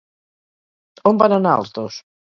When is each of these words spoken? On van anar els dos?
On 1.13 1.19
van 1.23 1.37
anar 1.39 1.55
els 1.61 1.77
dos? 1.81 2.05